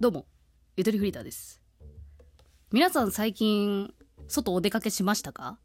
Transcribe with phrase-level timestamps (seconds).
[0.00, 0.24] どうも、
[0.78, 1.60] ゆとりフリーターです。
[2.72, 3.92] 皆さん最近、
[4.28, 5.58] 外お出かけしましたか？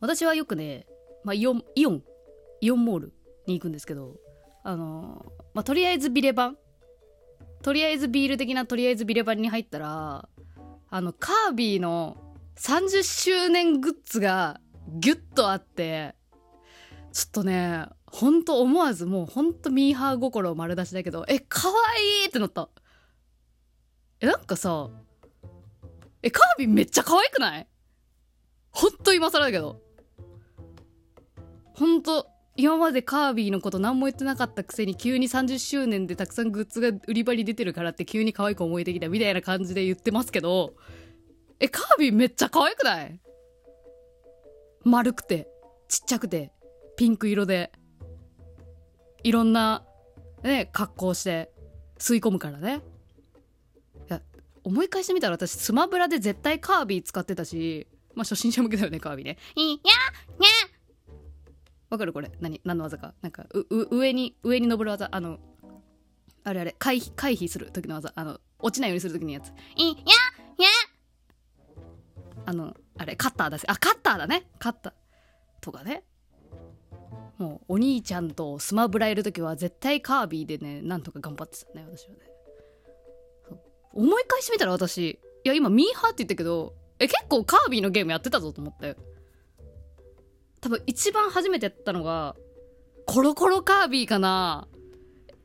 [0.00, 0.84] 私はよくね、
[1.22, 2.02] まあ、イオン、イオン、
[2.60, 3.12] イオンモール
[3.46, 4.16] に行くんですけど、
[4.64, 5.24] あの
[5.54, 6.58] まあ、とりあえずビレバン
[7.62, 10.28] とりあえずビール的なとりあえずビレバンに入ったら、
[10.90, 12.16] あの、カービィの
[12.56, 14.60] 30周年グッズが
[14.98, 16.16] ギュッとあって、
[17.12, 17.86] ちょっとね、
[18.16, 21.74] ほんと思わずもうほんとミーハー心を丸出しだけど、え、かわ
[22.22, 22.68] いいってなった。
[24.20, 24.88] え、なんかさ、
[26.22, 27.66] え、カービィめっちゃ可愛くない？
[28.70, 29.82] ほんと今更だけど。
[31.74, 40.74] ほんと、今までカービィのこと何も言ってなかったくせに急に30周年でたくさんグッズが売り場に出てるからって急に可愛く思えてきたみたいな感じで言ってますけど、
[41.58, 43.20] え、カービィめっちゃ可愛くない？
[44.84, 45.48] 丸くて、
[45.88, 46.52] ちっちゃくて、
[46.96, 47.72] ピンク色で、
[49.24, 49.82] いろんな、
[50.44, 51.50] ね、格好して、
[51.98, 52.82] 吸い込むからね。
[54.08, 54.20] いや、
[54.62, 59.38] 思い返してみたら私、スマブラで絶対カービィ使ってたし、まあ初心者向けだよね、カービィね。
[59.56, 60.50] いやにゃ
[61.90, 62.30] わかるこれ？
[62.40, 62.60] 何？
[62.64, 63.14] 何の技か？
[63.22, 65.08] なんかうう上に上に登る技。
[65.10, 65.38] あの
[66.44, 68.12] あれあれ回避回避する時の技。
[68.14, 69.48] あの落ちないようにする時のやつ。
[69.76, 70.68] いやにゃ
[72.46, 73.64] あのあれカッターだし。
[73.68, 74.48] あカッターだね。
[74.58, 74.92] カッター。
[75.60, 76.04] とかね。
[77.38, 82.20] もうお兄ちゃんとスマブラいる時は絶対カービィでねなんとか頑張ってたね私はね
[83.92, 84.98] 思い返してみたら私。
[85.44, 88.96] いや今ミーハーって言ったけどえ結構カービィのゲームやってたぞと思って
[90.60, 92.34] 多分一番初めてやったのが
[93.06, 94.66] コロコロカービィかな。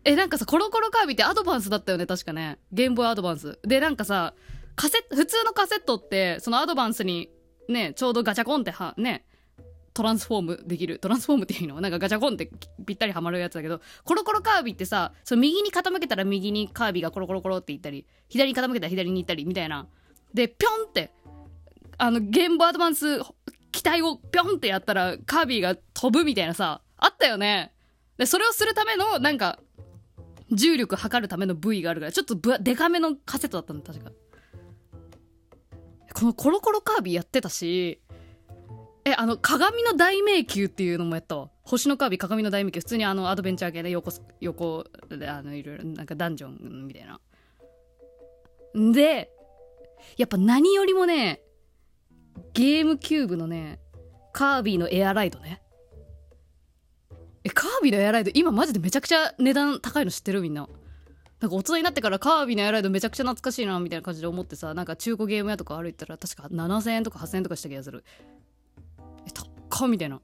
[0.06, 2.60] えなんかさコロコロカービィってアドバンスだったよね確かね。
[2.72, 3.60] ゲームボーイアドバンス。
[3.64, 4.34] でなんかさ
[4.76, 7.30] カセ普通のカセットってそのアドバンスに
[7.68, 9.26] ねちょうどガチャコンってはね
[10.00, 10.98] トランスフォームできる。
[10.98, 12.50] トランスフォームっていうのなんかガチャコンって
[12.86, 19.90] ぴったりはまるやつだけどコロコロカービィってさその右に傾けたら右にカービィがコロコロコロっていったり左に傾けたら左に行ったりみたいな。
[20.34, 21.12] でピョンって
[21.98, 23.20] あのゲームボーアドバンス
[23.74, 27.74] 機体をピョンってやったらカービィが飛ぶみたいなさあったよね。
[28.18, 29.60] でそれをするためのなんか
[30.50, 34.12] 重力測るための部位があるからちょっとぶデカめのカセットだったの確か。
[36.14, 38.02] このコロコロカービィやってたし
[39.10, 41.50] えあの鏡の大迷宮っていうのもやったわ。
[41.64, 44.12] 星のカービィ鏡の大迷宮普通にあのアドベンチャー系で横
[44.42, 47.20] 横であのいろいろなんかダンジョンみたいな。
[48.80, 49.30] んで
[50.18, 51.42] やっぱ何よりもね
[52.54, 53.80] ゲームキューブのね
[54.32, 55.62] カービィのエアライドね。
[57.44, 60.42] えカービィのエアライド今マジでめちゃくちゃ値段高いの知ってる？
[60.42, 60.68] みんな。
[61.40, 68.04] なんか大人になってからカービィのエアライドめちゃくちゃ懐かしいなみたいな感じで思ってさなんか中古ゲーム屋とか歩いたら確か7000円とか8000円とかした気がする。
[69.80, 70.22] え高っみたいな。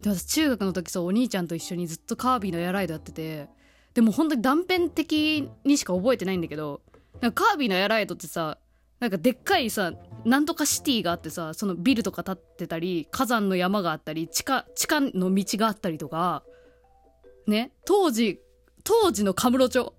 [0.00, 3.48] で私中学の時そうお兄ちゃんと一緒にずっとカービィのエアライドやってて
[3.94, 6.82] でも本当に断片的にしか覚えてないんだけど
[7.20, 8.58] なんかカービィのエアライドってさ
[9.00, 9.92] なんかでっかいさ
[10.24, 16.42] なんとかシティがあってさそのビルとか建ってたり火山の山があったり地下地下の道があったりとか
[17.46, 18.40] ね当時
[18.82, 19.94] 当時のカムロ町、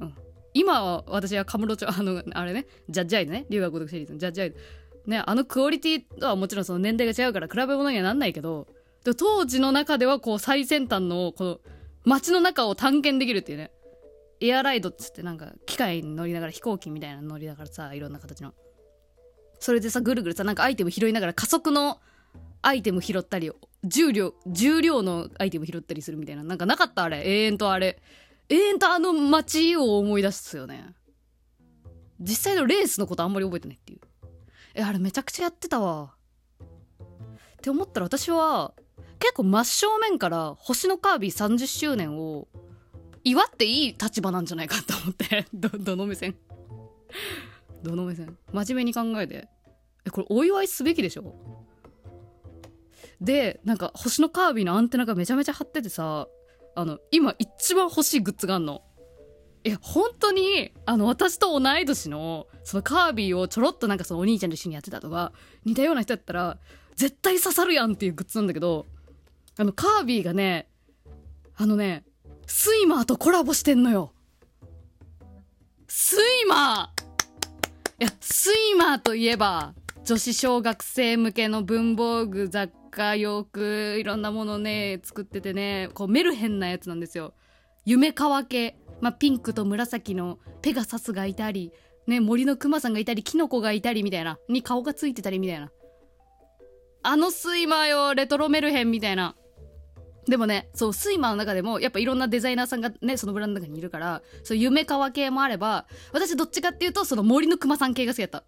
[0.00, 0.14] うん、
[0.54, 4.56] 今は私はカムロ町あのあれねジャッジアイドね留学語読シリーズのジャッジアイド。
[5.06, 8.66] ねあのクオリティとはもちろんその年代が違うから比べ物にはなんないけど
[9.04, 11.60] で当時の中ではこう最先端のこの
[12.04, 13.70] 街の中を探検できるっていうね
[14.40, 18.54] エアライドっつってなんか機械に乗りながら飛行機みたいな乗りながらさいろんな形の。
[19.58, 22.00] それでさぐるぐるさなんかアイテム拾いながら加速の
[22.62, 23.52] アイテム拾ったり
[23.84, 26.42] 重量重量のアイテム拾ったりするみたいな。
[26.42, 27.22] なんかなかったあれ。
[27.28, 28.00] 永遠とあれ。
[28.48, 30.94] 永遠とあの街を思い出すよね。
[32.18, 34.00] 実際のレースのことあんまり覚えてないっていう。
[34.74, 36.14] えあれめちゃくちゃやってたわ。
[36.60, 38.72] って思ったら私は
[39.18, 42.48] 結構真正面から星のカービィ30周年を
[43.22, 46.36] 祝っていい立場なんじゃないかと思って どどの目線？
[47.82, 48.36] どの目線？
[48.52, 49.48] 真面目に考えて。
[50.06, 51.34] えこれお祝いすべきでしょ？
[53.20, 56.26] でなんか星のカービィのアンテナがめちゃめちゃ張っててさ
[56.74, 58.82] あの今一番欲しいグッズがあんの。
[59.64, 65.32] え本当にあの私と同い年のそのカービィをちょろっとなんかそのお兄ちゃんと一緒にやってたとか
[65.64, 66.58] 似たような人やったら
[66.96, 68.86] 絶対刺さるやんっていうグッズなんだけど
[69.58, 70.68] あのカービィがね
[71.56, 72.04] あのね
[72.46, 74.12] スイマーとコラボしてんのよ。
[75.86, 78.04] スイマー!
[78.04, 79.74] いや Swimmer といえば
[80.04, 87.34] 女子小学生向けの文房具雑貨洋服いろんなものね作っててねこうメルヘンなやつなんですよ。
[87.84, 91.72] ゆめかわ系、まあ、ピンクと紫のペガサスがいたり、
[92.06, 95.70] ね、森のクマさんがいたりキノコがいたりみたいなに顔がついてたりみたいな
[97.02, 99.36] あの Swimmer よレトロメルヘンみたいな
[100.26, 108.44] でもね、そう、 Swimmer の中でも、やっぱいろんなデザイナーさんがね、そのブランドの中にいるから、そう、ゆめかわ系もあれば、私どっちかっていうと、その森の熊さん系が好きだった。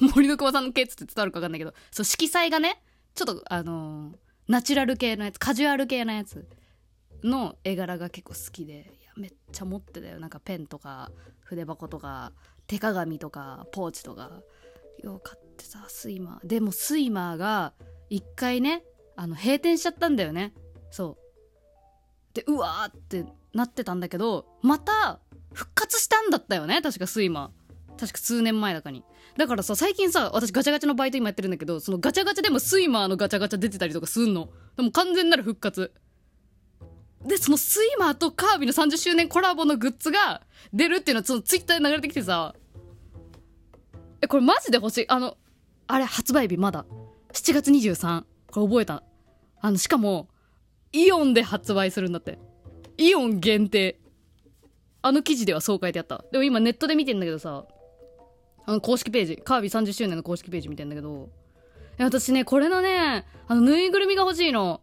[0.00, 2.82] 森の熊さん系っつって伝わるかわかんないけど、そう、色彩がね、
[3.14, 4.14] ちょっと、あのー、
[4.48, 6.46] ナチュラル系のやつ、カジュアル系のやつ
[7.22, 10.20] の絵柄が結構好きで、めっちゃ持ってたよ。
[10.20, 11.10] なんかペンとか、
[11.44, 12.32] 筆箱とか、
[12.66, 14.42] 手鏡とか、ポーチとか。
[15.02, 16.46] よかってさ、スイマー。
[16.46, 17.74] でもスイマーが、
[18.10, 18.84] 一回ね、
[19.16, 20.54] あの、閉店しちゃったんだよね。
[20.94, 21.24] そう
[22.34, 25.20] でうわーってなってたんだけどまた
[25.52, 29.04] 復活したんだったよね確か Swimmer 確か数年前だかに
[29.36, 35.92] だからさ最近さ私ガチャガチャのバイト今やってるんだけどそのガチャガチャでも Swimmer のガチャガチャ出てたりとかすんのでも完全なる復活
[37.24, 40.42] でその Swimmer とカービィの30周年コラボのグッズが
[40.72, 42.54] 出るっていうのはそのツイッターで流れてきてさ
[44.20, 45.36] えこれマジで欲しいあの
[45.86, 46.84] あれ発売日まだ
[47.32, 49.02] 7月23これ覚えた
[49.60, 50.28] あのしかも
[50.94, 52.38] イオンで発売するんだって。
[52.96, 53.98] イオン限定。
[55.02, 56.24] あの記事ではそう書いてあった。
[56.30, 57.64] でも今ネットで見てんだけどさ、
[58.64, 61.30] あの公式ページ、カービィ30周年の公式ページ見てんだけど、
[61.98, 64.82] 私ね、これのね、あの、ぬいぐるみが欲しいの。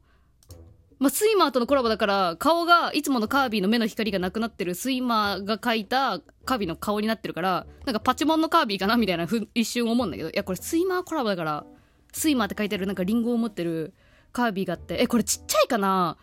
[1.02, 11.66] まあ、スイマーとのコラボだから、顔がいつものカービィの目の光がなくなってるスイマーが描いたカービィの顔になってるから、なんかパチモンのカービィかなみたいなふ一瞬思うんだけど、いや、これスイマーコラボだから、
[12.14, 13.96] スイマーって書いてあるなんかリンゴを持ってる
[14.32, 16.18] カービィがあって、え、これちっちゃいかな？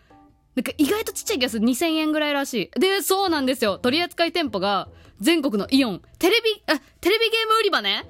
[0.55, 1.67] なんか意外とちっちゃい気がする。
[1.67, 2.81] 2000円ぐらいらしい。
[2.81, 3.79] で、そうなんですよ。
[3.79, 4.89] 取扱店舗が
[5.21, 6.03] 全国のイオン。
[6.21, 8.09] テレビ、あ、テレビゲーム売り場ね？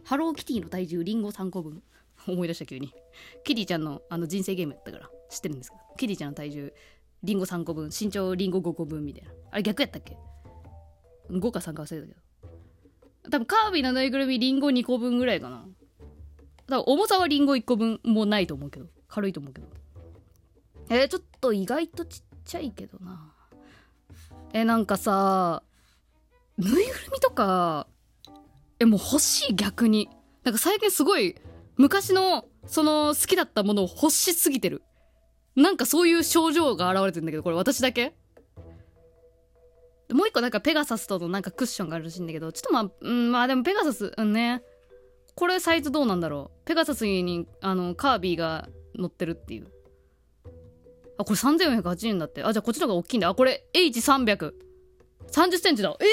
[0.03, 1.83] ハローキティの体重リンゴ3個分。
[2.31, 2.93] 思い出した急に。
[3.43, 5.81] キティちゃんのあの人生ゲームやったから知ってるんですけど。
[5.97, 6.73] キティちゃんの体重
[7.23, 7.89] リンゴ3個分。
[7.97, 9.31] 身長リンゴ5個分みたいな。
[9.51, 10.17] あれ逆やったっけ
[11.29, 12.19] ?5 か3か忘れたけど。
[13.31, 15.65] 多分カービィのぬいぐるみリンゴ2個分ぐらいかな。
[16.67, 18.87] 多分重さはリンゴ1個分もないと思うけど。
[19.07, 19.67] 軽いと思うけど。
[20.89, 23.33] えー、ちょっと意外とちっちゃいけどな。
[24.53, 25.63] えー、なんかさ、
[26.57, 27.87] ぬいぐるみとか、
[28.79, 30.09] え、もう欲しい逆に。
[30.43, 31.35] なんか最近すごい、
[31.77, 34.83] 昔の、その好きだったものを欲しすぎてる。
[35.55, 38.15] なんかそういう症状が現れてるんだけど、これ私だけ
[40.13, 44.61] もう一個なんかペガサスとのなんかクッションがあるらしいんだけど、ちょっとまあ、うん、まあでもペガサス、うんね。
[45.35, 46.65] これサイズどうなんだろう？
[46.65, 49.67] ペガサスに、あの、カービィが乗ってるっていう。
[51.17, 52.43] あ、これ3480円だって。
[52.43, 53.29] あ、じゃあこっちの方が大きいんだ。
[53.29, 54.53] あ、これ H300。
[55.31, 55.95] 30センチだ。
[55.99, 56.05] え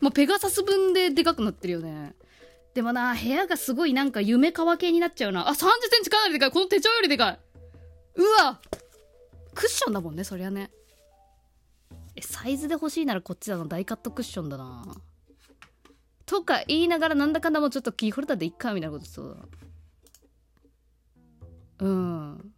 [0.00, 2.14] もうペガサス分ででかくなってるよね。
[2.74, 5.48] でもな、部屋がすごいなんか夢川系になっちゃうな。
[5.48, 5.66] あ、30セ
[6.00, 6.50] ンチかなりでかい。
[6.50, 7.38] この手帳よりでかい。
[8.16, 8.60] うわ
[9.54, 10.70] クッションだもんね、そりゃね。
[12.14, 13.64] え、サイズで欲しいならこっちだな。
[13.64, 14.84] 大カットクッションだな。
[16.26, 19.36] とか言いながらなんだかんだもうちょっとキーホルダーでいっかみたいなことそう
[21.80, 21.86] だ。
[21.86, 22.52] うん。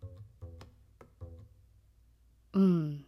[2.52, 3.04] うん。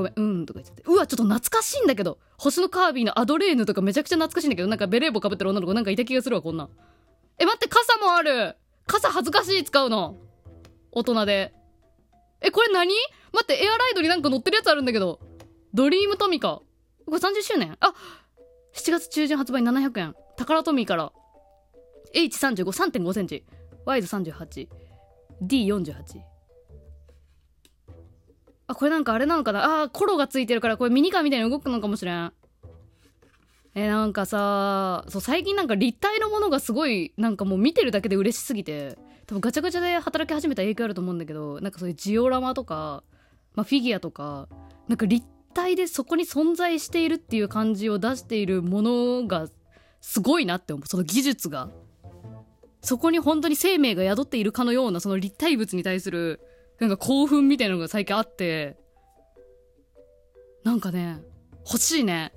[0.00, 0.82] ごめん、うんとか言っちゃって。
[0.86, 2.18] うわ、ちょっと懐かしいんだけど。
[2.38, 6.68] 星のカービィのアドレーヌとかめちゃくちゃ懐かしいんだけど、なんかベレー帽かぶってる女の子なんかいた気がするわ、こんな。
[7.38, 10.16] え、待って、傘もある傘恥ずかしい、使うの。
[10.92, 11.54] 大人で。
[12.40, 12.92] え、これ何？
[13.32, 15.20] 待って、エアライドになんか乗ってるやつあるんだけど。
[15.72, 16.60] ドリームトミカ。
[17.06, 17.76] これ30周年？
[17.80, 17.94] あ
[18.74, 20.14] !7 月中旬発売700円。
[20.36, 21.12] 宝トミーから。
[22.14, 23.44] H35、3.5センチ。
[23.84, 24.68] ワイズ38。
[25.42, 26.29] D48。
[28.70, 29.82] あ、これなんかあれなのかな？
[29.82, 32.32] あコロがついてるからこれミニカーみたいに動くのかもしれん。
[33.74, 43.04] えなんかさそう最近なんか立体のものがすごいなんかもう見てるだけで嬉しすぎて多分ガチャガチャで働き始めた影響あると思うんだけどなんかそういうジオラマとか、
[43.54, 44.48] まあ、フィギュアとか
[44.88, 45.24] なんか立
[45.54, 49.48] 体でそこに存在しているっていう感じを出しているものが
[50.00, 50.86] すごいなって思う。
[50.88, 51.70] その技術が。
[52.82, 56.40] そこに本当に生命が宿っているかのようなその立体物に対する
[56.80, 58.76] なんか興奮みたいなのが最近あって
[60.64, 61.18] なんかね
[61.66, 62.32] 欲しいね。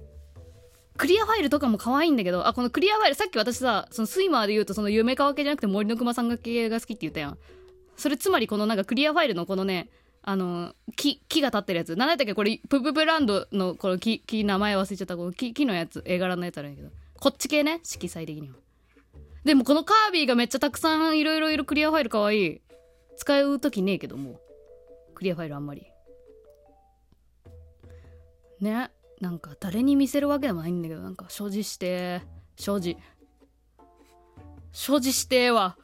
[0.95, 7.37] クリアファイルとかも可愛いんだけどあこのクリアファイルさっき私さそのスイマーで言うとその夢川系じゃなくて森の熊さんが系が好きって言ったやん。
[7.97, 9.89] それつまりこのなんかクリアファイルのこのね
[10.21, 11.95] あの木木が立ってるやつ。
[11.95, 15.17] 何だったっけこれプププランドのこの木木名前忘れちゃった。
[15.17, 16.89] この木木のやつ絵柄のやつあるんやけど。
[17.19, 18.55] こっち系ね色彩的には。
[19.45, 22.61] でもこのカービィがめっちゃたくさんいろいろいるクリアファイル可愛い。
[23.17, 24.39] 使う時ねえけども。
[25.15, 25.85] クリアファイルあんまり。
[28.59, 28.91] ね。
[29.21, 32.21] なんか誰に見せるわけでもないんだけどなんか所持して
[32.57, 32.97] 所持。
[34.71, 35.77] 所持しては。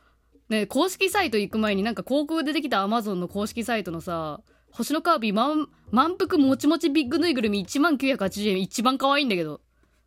[0.50, 9.62] ね公式サイト行く前になんか航空でできたアマゾンの公式サイトのさ星のカービィ満腹もちもちビッグぬいぐるみ1万980円一番可愛いんだけど。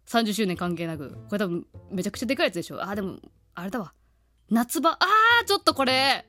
[0.08, 1.10] 30周年関係なく。
[1.28, 2.82] これ多分めちゃくちゃでかいやつでしょ。
[2.82, 3.18] あでも
[3.54, 3.94] あれだわ。
[4.50, 4.90] 夏場。
[4.90, 6.26] あーちょっとこれ。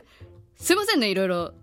[0.56, 1.54] すいませんねいろいろ。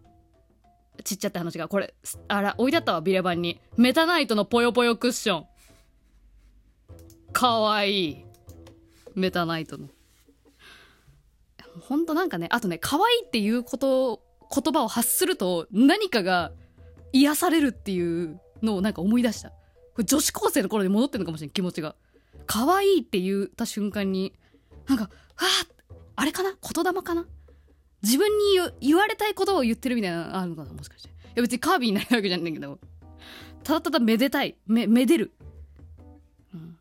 [1.02, 1.68] ちっちゃって話が。
[1.68, 1.94] これ
[2.28, 3.60] あら置いてあったわビレバンに。
[3.76, 5.46] メタナイトのぽよぽよクッション。
[7.32, 8.24] かわいい。
[9.14, 9.88] メタナイトの。
[11.80, 14.22] ほんとなんかねあとね可愛いっていうこと
[14.54, 16.52] 言葉を発すると何かが
[17.12, 19.50] 癒されるっていうのをなんか思い出した。
[19.50, 19.54] こ
[19.98, 21.94] れ女子高生の頃に戻ってるのかもしれない気持ちが。
[22.46, 24.34] 可愛いって言った瞬間に
[24.86, 25.44] なんかわあ
[26.16, 26.50] あれかな？
[26.50, 27.26] 言霊かな？
[28.02, 28.44] 自分に
[28.80, 31.08] 言われたいことを言ってるみたいなのあるのかなもしかして。
[31.08, 32.78] いや別にカービィになるわけじゃないんだけど。
[33.62, 34.56] ただただめでたい。
[34.66, 35.32] めめでる、
[36.54, 36.78] うん、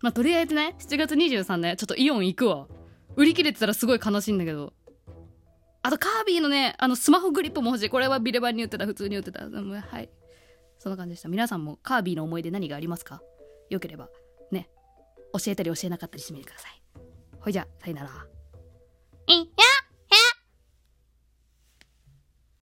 [0.00, 2.68] まあとりあえずね7月23ねちょっとイオン行くわ。
[3.16, 4.72] 売り切れてたらすごい悲しいんだけど。
[5.82, 7.90] あとカービィのねあのスマホグリップも欲しい。
[7.90, 10.08] これはビレバンに売ってた普通に売ってた、うん、はい。
[10.78, 11.28] そんな感じでした。
[11.28, 13.20] 皆さんもカービィの思い出何がありますか？
[13.70, 14.08] よければ
[14.50, 14.68] ね。
[15.32, 16.82] 教えたり教えなかったりしてみてください。
[17.40, 18.10] ほいじゃあさよなら。